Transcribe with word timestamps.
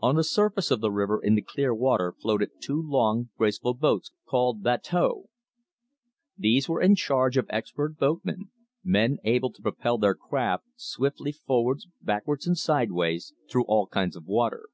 On 0.00 0.16
the 0.16 0.22
surface 0.22 0.70
of 0.70 0.82
the 0.82 0.90
river 0.90 1.18
in 1.18 1.34
the 1.34 1.40
clear 1.40 1.74
water 1.74 2.12
floated 2.20 2.60
two 2.60 2.76
long 2.78 3.30
graceful 3.38 3.72
boats 3.72 4.12
called 4.28 4.62
bateaux. 4.62 5.30
These 6.36 6.68
were 6.68 6.82
in 6.82 6.94
charge 6.94 7.38
of 7.38 7.46
expert 7.48 7.96
boatmen, 7.96 8.50
men 8.84 9.16
able 9.24 9.50
to 9.54 9.62
propel 9.62 9.96
their 9.96 10.14
craft 10.14 10.64
swiftly 10.76 11.32
forwards, 11.32 11.88
backwards 12.02 12.46
and 12.46 12.58
sideways, 12.58 13.32
through 13.50 13.64
all 13.64 13.86
kinds 13.86 14.14
of 14.14 14.26
water. 14.26 14.68